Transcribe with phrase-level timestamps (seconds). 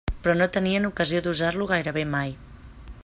[0.21, 2.35] Però no tenien ocasió d'usar-lo gairebé mai.